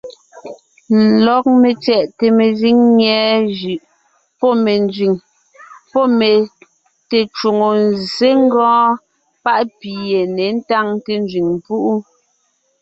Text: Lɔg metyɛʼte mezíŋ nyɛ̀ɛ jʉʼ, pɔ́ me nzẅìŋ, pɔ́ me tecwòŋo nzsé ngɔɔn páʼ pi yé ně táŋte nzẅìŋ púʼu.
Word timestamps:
Lɔg 1.25 1.45
metyɛʼte 1.61 2.25
mezíŋ 2.37 2.77
nyɛ̀ɛ 2.97 3.31
jʉʼ, 3.57 3.81
pɔ́ 4.39 4.53
me 4.63 4.73
nzẅìŋ, 4.85 5.13
pɔ́ 5.91 6.05
me 6.17 6.29
tecwòŋo 7.09 7.69
nzsé 7.87 8.29
ngɔɔn 8.43 8.89
páʼ 9.43 9.61
pi 9.79 9.91
yé 10.09 10.21
ně 10.37 10.47
táŋte 10.67 11.11
nzẅìŋ 11.23 11.47
púʼu. 11.65 11.91